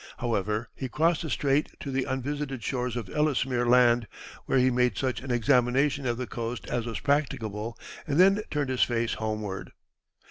[0.17, 4.07] However, he crossed the strait to the unvisited shores of Ellesmere Land,
[4.47, 7.77] where he made such an examination of the coast as was practicable,
[8.07, 9.73] and then turned his face homeward.